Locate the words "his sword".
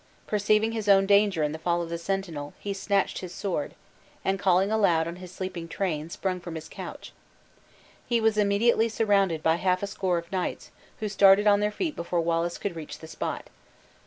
3.19-3.75